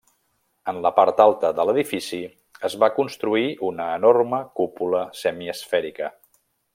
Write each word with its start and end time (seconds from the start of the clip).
En 0.71 0.77
la 0.85 0.91
part 0.99 1.19
alta 1.25 1.51
de 1.59 1.65
l'edifici 1.69 2.21
es 2.71 2.77
va 2.85 2.89
construir 2.97 3.45
una 3.69 3.91
enorme 4.01 4.43
cúpula 4.61 5.07
semiesfèrica. 5.25 6.15